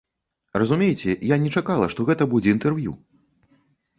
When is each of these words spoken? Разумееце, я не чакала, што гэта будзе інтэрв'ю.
Разумееце, 0.59 1.11
я 1.33 1.37
не 1.43 1.51
чакала, 1.61 1.85
што 1.93 2.07
гэта 2.09 2.23
будзе 2.33 2.49
інтэрв'ю. 2.57 2.95